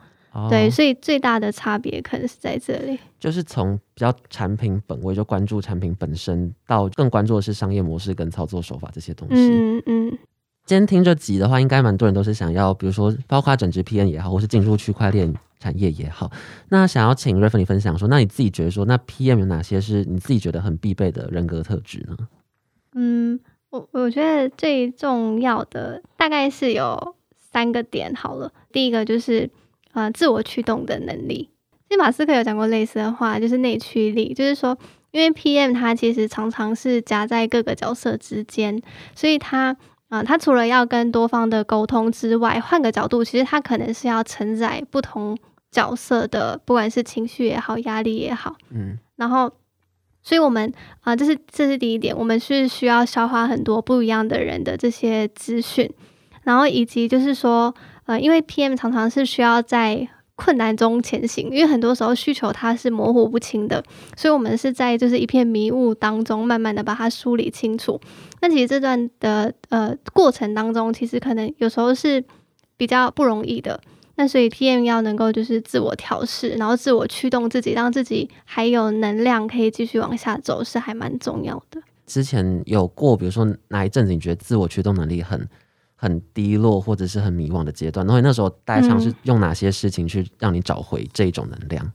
[0.52, 9.34] 对，所以最大的差别可能是在这里，就是从比较产品本位就关注产品本身，到更关注的是商业模式跟操作手法这些东西。
[9.36, 10.18] 嗯嗯。
[10.68, 16.30] 今天听这集的话，应该蛮多人都是想要，比如说包括整职 PM 也好，或是进入区块链产业也好。
[16.68, 22.18] 那想要请瑞芬你分享说，那你自己觉得说，那 PM 有哪些是你自己觉得很必备的人格特质呢？
[22.96, 28.52] 嗯，我我觉得最重要的大概是有三个点好了。
[28.74, 29.50] 第一个就是
[29.94, 31.50] 呃自我驱动的能力。
[31.88, 34.78] 其实马斯克有讲过类似的话，就是内驱力，就是说，
[35.12, 38.82] 因为 PM 它其实常常是夹在各个角色之间，
[39.16, 39.78] 所以它。
[40.10, 45.38] 啊，他除了要跟多方的沟通之外，换个角度，其实他可能是要承载不同
[45.70, 49.52] 角色的，不管是情绪也好，压力也好，嗯，然后，
[50.24, 55.92] 所以我们啊，这是这是第一点，我们是需要消化很多不一样的人的这些资讯，
[56.44, 57.74] 然后以及就是说，
[58.06, 60.08] 呃，因为 PM 常常是需要在。
[60.38, 63.84] 困难中前行，因为很多时候需求它是模糊不清的，
[64.16, 68.00] 所以我们是在就是一片迷雾当中，慢慢的把它梳理清楚。
[68.40, 72.24] 那其实这段的呃过程当中，其实可能有时候是
[72.78, 73.82] 比较不容易的。
[74.16, 81.82] 那所以 PM 要能够就是自我调试，然后自我驱动自己，让自己还有能量可以继续往下走，是还蛮重要的。
[82.06, 85.48] 之前有过，比如说哪一阵子你觉得自我驱动能力很？
[85.98, 91.92] 很低落或者是很迷惘的阶段，然后那时候大家尝试用哪些事情去让你找回这种能量？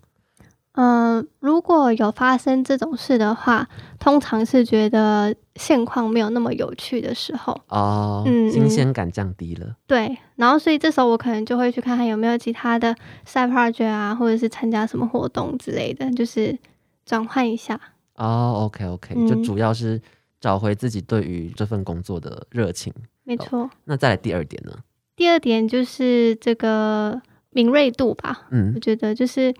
[0.75, 3.69] 嗯，如果有发生这种事的话，
[4.01, 9.77] 通常是觉得现况没有那么有趣的时候哦，嗯，新鲜感降低了。
[9.87, 12.95] 对，然后所以这时候我可能就会去看看有没有其他的
[13.27, 16.59] side project 啊，或者是参加什么活动之类的，就是
[17.05, 17.79] 转换一下。
[18.17, 20.01] 哦，OK OK，就主要是
[20.41, 22.91] 找回自己对于这份工作的热情。
[23.25, 24.73] 没错，那再来第二点呢？
[25.15, 28.49] 第二点就是这个敏锐度吧。
[28.51, 29.55] 嗯，我觉得就是，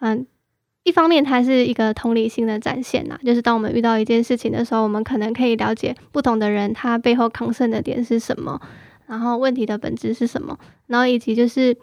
[0.00, 0.26] 嗯，
[0.84, 8.60] 一方面它是一个同理心的展现呐，就是当我们遇到一件事情的时候，我们可能可以了解不同的人他背后抗胜的点是什么，
[9.06, 11.76] 然后问题的本质是什么，然后以及就是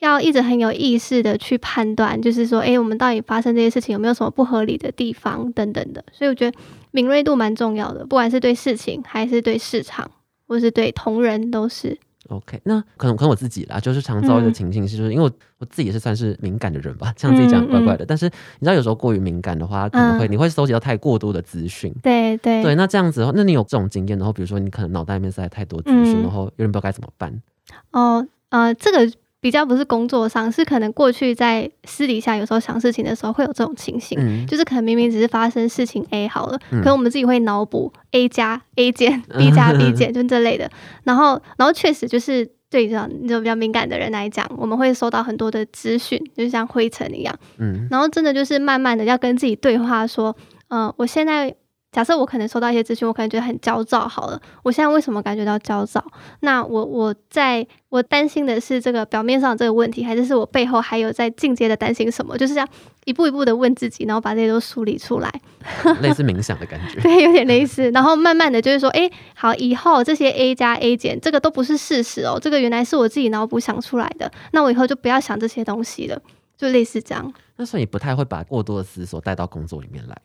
[0.00, 6.04] 要一直很有意识的去判断，就是说，哎，我们到底发生这些事情有没有什么不合理的地方等等的。
[6.12, 6.56] 所以我觉得
[6.90, 10.10] 敏锐度蛮重要的，不管是对事情还是对市场。
[10.54, 18.06] 或是对同人都是 OK，那可能可能我自己啦，就是常遭遇的情境是，就是因为我我自己也是算是敏感的人吧，这样自己讲怪怪的。
[18.06, 21.92] 但是你知道，有时候过于敏感的话，可能会你会收集到太过多的资讯。
[22.02, 27.42] 对对对，那这样子的话，那你有这种经验，然后比如说你可能脑袋里面塞太多资讯，然后有点不知道该怎么办。
[27.90, 29.12] 哦，呃，这个。
[29.44, 40.70] 比较不是工作上，是可能过去在私底下有时候想事情的时候会有这种情形，就是可能明明只是发生事情 A 好了，可能我们自己会脑补 A 加 A 减 B 加 B 减就这类的，
[41.02, 50.34] 然后然后确实就是对这种比较敏感的人来讲，我们会收到很多的资讯，就像灰尘一样，嗯，然后真的就是慢慢的要跟自己对话，说，
[50.68, 51.54] 嗯，我现在。
[51.94, 54.08] 假设我可能收到一些资讯，我可能觉得很焦躁。
[54.08, 56.04] 好了，我现在为什么感觉到焦躁？
[56.40, 62.36] 那我我在我担心的是这个表面上这个问题，还是是我背后还有在进阶的担心什么？
[62.36, 62.68] 就是这样
[63.04, 65.32] 一步一步的问自己，然后把这些都梳理出来，
[66.02, 67.00] 类似冥想的感觉。
[67.00, 67.88] 对，有点类似。
[67.92, 74.28] 然后慢慢的就是说，哎，好，以后这些 A 加 A 减，这个都不是事实哦，这个原来是我自己脑补想出来的。
[74.50, 76.20] 那我以后就不要想这些东西了，
[76.58, 77.32] 就类似这样。
[77.54, 80.16] 那所以你不太会把过多的思索带到工作里面来。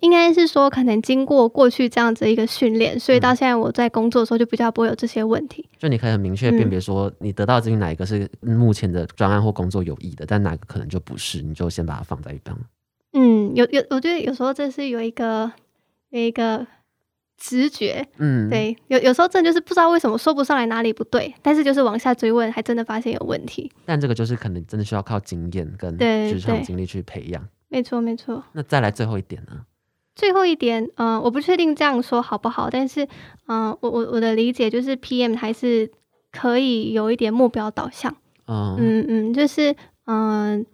[0.00, 5.68] 嗯，应该是说，可能经过过去这样子一个训练，所以到现在我在工作的时候就比较不会有这些问题。
[5.78, 12.56] 就你可以很明确辨别说，你得到资讯哪一个是目前的专案或工作有益的，但哪个可能就不是，你就先把它放在一边。
[13.12, 15.50] 嗯，有有，我觉得有时候这是有一个
[16.10, 16.66] 有一个
[17.36, 23.70] 直觉，嗯，对，有有时候真的就是不知道为什么说不上来哪里不对，但是就是往下追问，还真的发现有问题。
[23.84, 27.44] 但这个就是可能真的需要靠经验跟职场经历去培养。
[27.68, 28.44] 没错，没错。
[28.52, 29.60] 那再来最后一点呢？
[30.20, 33.08] 最后一点，嗯，我不确定这样说好不好，但是，
[33.48, 35.90] 嗯，我我我的理解就是，PM 还是
[36.30, 38.14] 可以有一点目标导向。
[38.46, 40.66] 嗯嗯嗯，就是，嗯。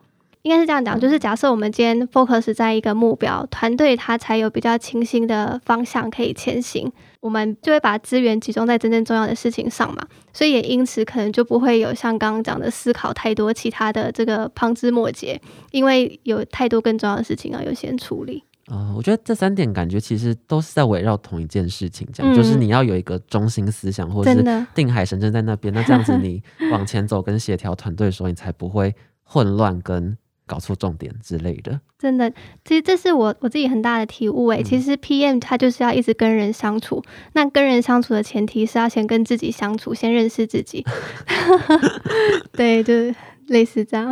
[0.43, 15.41] 应该是这样讲，就是假设我们今天 focus 在一个目标，团队它才有比较清晰的方向可以前行，我们就会把资源集中在真正重要的事情上嘛，所以也因此可能就不会有像刚刚讲的思考太多其他的这个旁枝末节，
[15.73, 18.45] 因为有太多更重要的事情要优先处理。
[18.66, 30.16] 啊，我觉得这三点感觉其实都是在围绕同一件事情讲，就是你要有一个中心思想，或者是定海神针在那边，那这样子你往前走跟协调团队的时候，你才不会混乱跟。
[30.48, 32.31] 搞错重点之类的，真的，
[32.64, 34.62] 其实这是我我自己很大的体悟诶。
[34.62, 37.02] 其实 PM 他就是要一直跟人相处，
[37.33, 40.87] 那跟人相处的前提是要先跟自己相处，先认识自己。
[42.55, 43.12] 对，就是
[43.48, 44.09] 类似这样。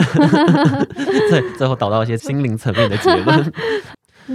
[1.30, 3.52] 最最后导到一些心灵层面的结论。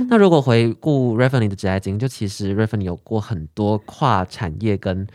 [0.10, 5.08] 那如果回顾 r e v e n e 的职业经就其实 r e v e n e 有过很多跨产业跟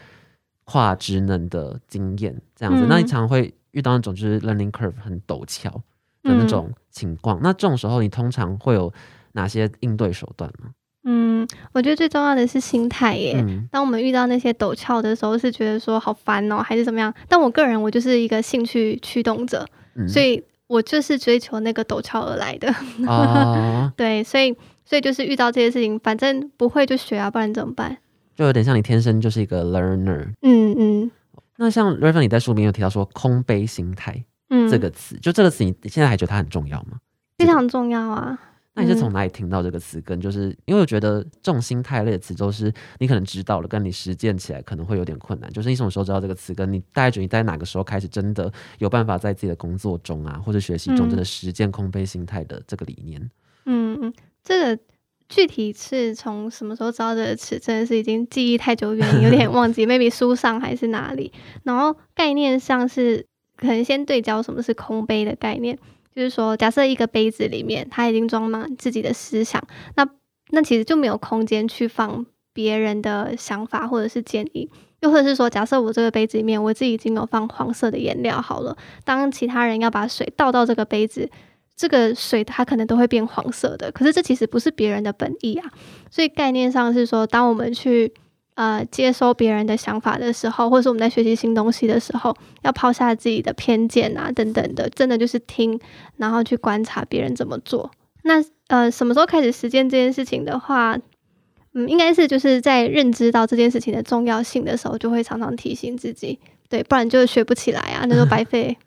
[0.64, 5.82] 跨职能的经验，这样子，那你常会遇到那种就是 learning curve 很陡峭。
[6.26, 8.90] 的那种情况，那这种时候你通常会有
[9.32, 10.70] 哪些应对手段呢？
[11.04, 13.44] 嗯，我觉得最重要的是心态耶。
[13.70, 17.12] 当我们遇到那些陡峭的时候，是觉得说好烦哦，还是怎么样？
[17.28, 19.66] 但我个人我就是一个兴趣驱动者，
[20.08, 22.72] 所以我就是追求那个陡峭而来的。
[23.06, 27.96] 哦， 对，所以所以就是遇到这些事情，反正不会就学啊，不然怎么办？
[28.36, 30.32] 就有点像你天生就是一个 learner。
[30.42, 31.10] 嗯嗯。
[31.56, 34.24] 那像 r a v e n 你在书里面有提到说空杯心态。
[34.50, 36.98] 嗯这个词，就这个词，你现在还觉得它很重要吗？
[37.38, 38.38] 非常重要啊！
[38.74, 40.00] 那你是从哪里听到这个词？
[40.00, 45.48] 根就是因为我觉得这种心太累的词，都是你可能知道了，跟你实践起来可能会有点困难。
[45.52, 46.52] 就是你什么时候知道这个词？
[46.52, 53.30] 根你大概觉得你在哪个时候开始真的有办法在自己的工作中啊，或者学习中真的实践空杯心态的这个理念？
[53.66, 54.82] 嗯嗯，这个
[55.28, 57.58] 具体是从什么时候知道这个词？
[57.60, 61.32] 真的是已经记忆太久远，有点忘记， maybe 书上还是哪里？
[61.62, 63.26] 然后概念上是。
[63.56, 65.78] 可能先对焦什么是空杯的概念，
[66.14, 69.62] 就是说，假设一个杯子里面它已经装满自己的思想，
[69.96, 70.08] 那
[70.50, 81.28] 那其实就没有空间去放别人的想法或者是建议，又或者是说，假设我这个杯子里面我自己已经有放黄色的颜料好了，当其他人要把水倒到这个杯子，
[81.74, 85.70] 这个水它可能都会变黄色的，可是这其实不是别人的本意啊，
[86.10, 88.12] 所以概念上是说，当我们去。
[88.54, 95.78] 呃，接收别人的想法的时候，或者是我们在学习新东西的时候，要抛下自己的偏见啊，等等的，真的就是听，
[96.16, 97.90] 然后去观察别人怎么做。
[98.22, 98.34] 那
[98.68, 100.96] 呃，什么时候开始实践这件事情的话，
[101.74, 106.38] 嗯，应该是就是在认知到这件事情的重要性的时候，就会常常提醒自己，
[106.68, 108.78] 对，不然就学不起来啊，那就 白费。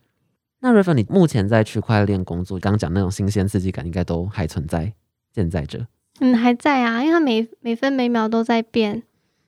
[0.61, 4.93] 那 Raven，你目前在区块链工作，刚刚讲那种新鲜刺激感，应该都还存在，
[5.35, 5.85] 现在着？
[6.19, 9.03] 嗯，还在啊，因为它每每分每秒都在变。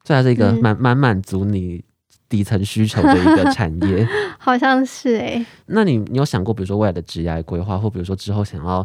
[0.09, 1.83] 这还是一个蛮蛮满足你
[2.27, 4.07] 底层需求的一个 产业，
[4.39, 5.45] 好像是哎。
[5.67, 8.83] 那你你有想过，比如说未来的职业规划，或比如说之后想要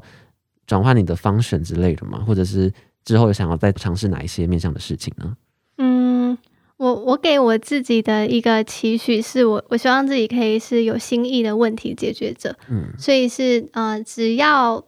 [0.66, 2.22] 转换你的方选之类的吗？
[2.26, 2.70] 或者是
[3.06, 5.34] 之后有想要再尝试哪一些面向的事情呢？
[5.78, 6.36] 嗯，
[6.76, 12.54] 我我给我自己的一个期许是我我希望自己可以是有新意的问题解决者。
[12.68, 14.84] 嗯，所以是呃，只要。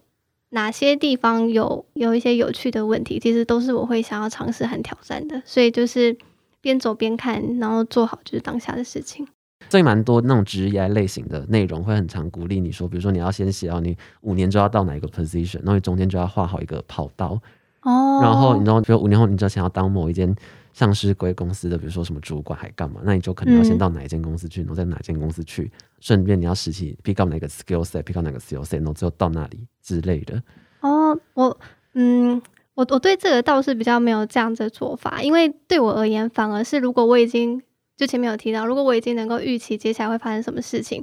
[0.57, 5.41] 哪些地方有有一些有趣的问题，其实都是我会想要尝试和挑战的。
[5.45, 6.17] 所以就是
[6.63, 9.29] 边走边看，然后做好就是当下的事情。
[9.69, 17.39] 所以蛮多那种职业类型的内容会很常鼓励你说，比如说你要先写到你五年就要到哪一个 position，然后你中间就要画好一个跑道。
[17.83, 18.21] 哦。
[18.23, 20.35] 然后你知道，比如五年后你就想要当某一间。
[20.77, 23.01] 上市归公司的，比如说什么主管还干嘛？
[23.03, 30.43] 那你就可能要先到哪一间公司去，然后在哪间公司去，顺便你要实习，pick up 哪个 skill set，pick up 哪个 skill set，然后最后到那里之类的。
[30.81, 31.59] 哦，我
[31.95, 32.43] 嗯，
[32.75, 37.63] 我我对这个倒是比较没有这样子的做法，因为对我而言，反而是如果我已经
[37.97, 41.03] 就前面有提到，如果我已经能够预期接下来会发生什么事情，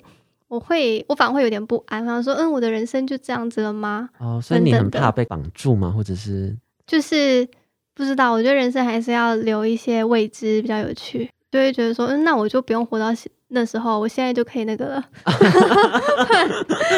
[0.49, 4.11] 我会我反而会有点不安，然后说，嗯，我的人生就这样子了吗？
[4.19, 5.89] 哦，所以你很怕被绑住吗？
[5.89, 6.55] 或者是
[6.85, 7.49] 就是。
[7.95, 13.07] 不知道，我觉得人生还是要留一些未知比较有趣，就会觉得说，嗯，那我就不用活到
[13.49, 15.03] 那时候，我现在就可以那个了。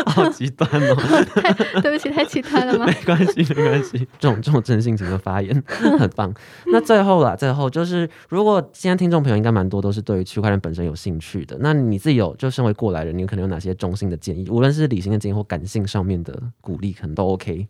[0.05, 0.95] 好极端哦！
[1.81, 2.85] 对不起，太极端了吗？
[2.85, 4.07] 没关系，没关系。
[4.17, 5.61] 这种这种真性情的发言
[5.99, 6.33] 很棒。
[6.67, 14.49] 那最后啦，最后就是，如果现在听众朋友应该蛮多都是对于区块链本身有兴趣的，那你自己有就身为过来人，你可能有哪些中性的建议？
[14.49, 17.67] 无论是理性的建议或感性上面的鼓励，可能都 OK。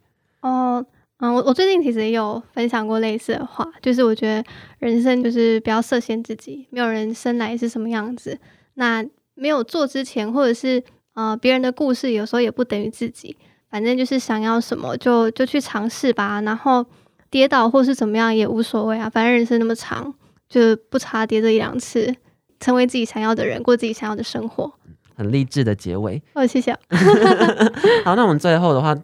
[1.19, 1.27] 哦。
[1.27, 4.43] 嗯，我我最近其实也有分享过类似的话，就是我觉得
[4.79, 8.37] 人生就是不要设限自己，没有人生来是什么样子。
[8.75, 13.35] 那没有做之前，或者是呃别人的故事，有时候也不等于自己。
[13.69, 16.85] 反正就是想要什么就就去尝试吧，然后
[17.29, 19.09] 跌倒或是怎么样也无所谓啊。
[19.09, 20.13] 反正人生那么长，
[20.47, 22.15] 就不差跌这一两次，
[22.59, 24.71] 成为自己想要的人，过自己想要的生活。
[25.17, 26.71] 很励志的结尾哦，谢谢。
[28.05, 28.95] 好，那我们最后的话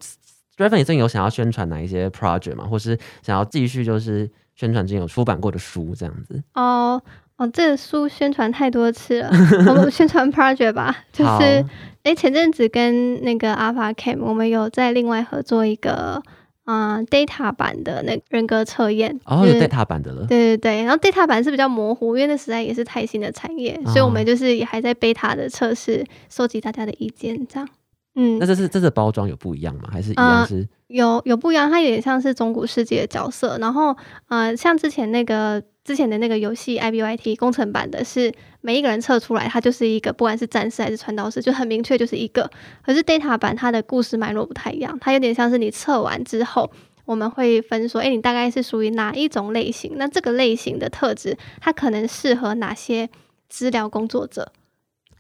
[0.58, 2.66] r a v e n 你最近有想要宣传哪一些 project 吗？
[2.66, 6.42] 或是想要继续就是宣传之前有出版过的书这样子？
[6.54, 7.02] 哦。
[7.38, 9.30] 哦，这个书宣传太多次了，
[9.68, 11.66] 我们 宣传 project 吧，就是
[12.04, 16.22] 哎，前阵子跟那个 Alpha Cam，我们有在另外合作一个
[16.66, 27.68] 嗯 data 版的那人格测验，哦，有 data 版的了，对对对，然后 data 版是比较模糊，因为那实在也是太新的产业，所以我们就是也还在 beta 的测试，收集大家的意见，这样。
[28.16, 29.90] 嗯，那这是这是包装有不一样吗？
[29.92, 30.68] 还是一样是？
[30.88, 33.58] 有有不一样，它有点像是中古世界的角色。
[33.60, 33.96] 然后，
[34.28, 42.52] 呃，像之前那个之前的那个游戏 I B Y T 工程版的，是每一个人测出来，它就是一个，不管是战士还是传道士，就很明确就是一个。
[42.84, 46.70] 可是 Data 版它的故事脉络不太一样，它有点像是你测完之后，
[47.06, 49.94] 我们会分说，哎，你大概是属于哪一种类型？
[49.96, 53.10] 那这个类型的特质，它可能适合哪些
[53.48, 54.52] 资料工作者？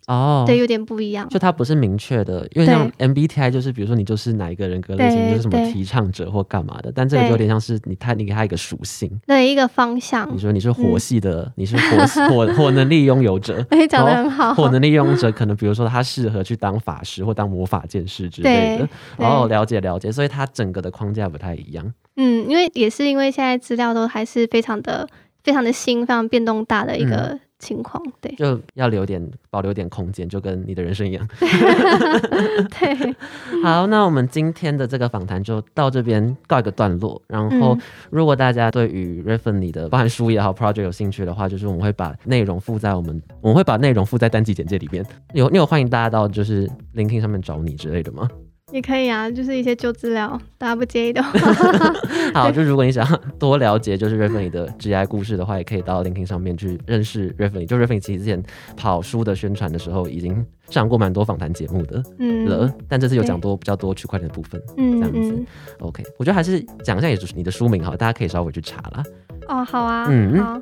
[0.07, 1.29] 哦，对，有点不一样。
[1.29, 6.91] 就它不是明确的，因为像 MBTI 就是，比如说你就是哪一个人格类型，就是什么提倡者或干嘛的。
[6.93, 10.27] 但这个就有点像是你，他你给他一个属性，对，一个方向。
[10.33, 14.53] 你说你是火系的，你是火火火能力拥有者， 哎，讲的很好。
[14.53, 18.89] 火能力拥有者可能，比如说他适合去当法师或当魔法剑士之类的。
[19.17, 21.93] 哦，了解了解，所以它整个的框架不太一样。
[22.15, 25.07] 嗯，因为也是因为现在资料都还是非常的、
[25.43, 27.39] 非常的新、非常变动大的一个。
[27.61, 31.25] 情况对，就要留点保留点空间，就跟你的人生一样。
[31.39, 33.15] 对，
[33.63, 37.21] 好，那我们今天的这个访谈就到这边告一个段落。
[37.27, 37.77] 然后，
[38.09, 45.05] 如果大家对于 r e f e n 你的包含书也好，project 有兴趣的话，就是我们会把内容附在我们，我们会把内容附在单集简介里边。
[45.33, 48.27] 有你有欢迎大家到就是 LinkedIn 上面找你之类的吗？
[48.71, 51.31] 也可以啊，就是一些旧资料，大家不介意的话。
[52.33, 53.05] 好，就如果你想
[53.37, 57.61] 多了解就是 r e f e n 的 GI 故事的话，也可以到 LinkedIn 上面去认识 r e f e
[57.61, 58.41] n 就 r e f e n 其实之前
[58.77, 62.01] 跑书的宣传的时候，已经上过蛮多访谈节目的
[62.47, 65.43] 了，但这次有讲多比较多区块链的部分，嗯，这样子。
[65.79, 69.03] OK，我觉得还是讲一下，也就是你的书名好，大家可以稍微去查啦。
[69.49, 70.61] 哦，好啊，嗯，好，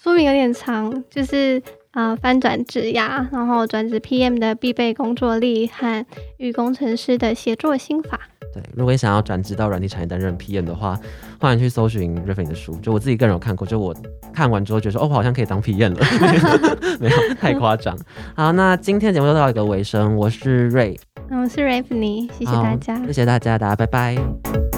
[0.00, 1.60] 书名有点长，就是。
[1.98, 8.20] 啊，翻转职涯，然后转职 PM 的必备工作力和与工程师的协作心法。
[8.54, 10.96] 对，如果你想要转职到软体产业担任 PM 的话，
[11.40, 12.76] 欢迎去搜寻 r a f i n 的书。
[12.76, 13.92] 就我自己个人有看过，就我
[14.32, 16.06] 看完之后觉得说，哦，我好像可以当 PM 了，
[17.00, 17.98] 没有太夸张。
[18.36, 20.96] 好，那今天节目就到一个尾声，我是瑞，
[21.32, 24.77] 我是 r a f n y 谢谢大家，谢谢大家，大家拜拜。